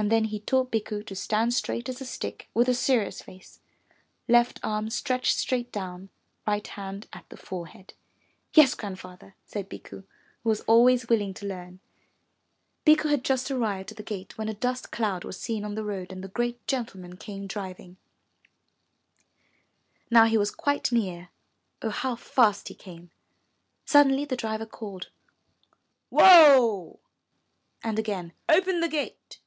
And 0.00 0.10
then 0.10 0.26
he 0.26 0.40
taught 0.40 0.70
Bikku 0.72 1.02
to 1.04 1.14
stand 1.14 1.52
straight 1.52 1.86
as 1.90 2.00
a 2.00 2.06
stick 2.06 2.48
with 2.54 2.70
a 2.70 2.74
serious 2.74 3.20
face, 3.20 3.60
left 4.28 4.58
arm 4.62 4.88
stretched 4.88 5.36
straight 5.36 5.70
down, 5.70 6.08
right 6.46 6.66
hand 6.68 7.06
at 7.12 7.28
the 7.28 7.36
fore 7.36 7.66
head. 7.66 7.92
Yes, 8.54 8.74
Grandfather," 8.74 9.34
said 9.44 9.68
Bikku, 9.68 10.04
who 10.42 10.48
was 10.48 10.62
always 10.62 11.10
willing 11.10 11.34
to 11.34 11.44
learn. 11.46 11.80
Bikku 12.86 13.10
had 13.10 13.22
just 13.22 13.50
arrived 13.50 13.90
at 13.90 13.98
the 13.98 14.02
gate 14.02 14.38
when 14.38 14.48
a 14.48 14.54
dust 14.54 14.90
cloud 14.90 15.22
was 15.22 15.38
seen 15.38 15.66
on 15.66 15.74
the 15.74 15.84
road 15.84 16.12
and 16.12 16.24
the 16.24 16.28
great 16.28 16.66
gentleman 16.66 17.18
came 17.18 17.46
driving. 17.46 17.98
Now 20.10 20.24
he 20.24 20.38
was 20.38 20.50
quite 20.50 20.90
near, 20.90 21.28
oh, 21.82 21.90
how 21.90 22.16
fast 22.16 22.68
he 22.68 22.74
came! 22.74 23.10
Suddenly 23.84 24.24
the 24.24 24.36
driver 24.36 24.64
called, 24.66 25.10
''Whoa!" 26.10 27.00
and 27.84 27.98
again, 27.98 28.32
''Open 28.48 28.80
the 28.80 28.88
gate." 28.88 29.40